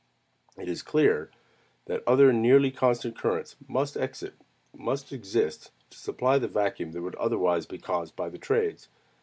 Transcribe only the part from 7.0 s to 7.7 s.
would be otherwise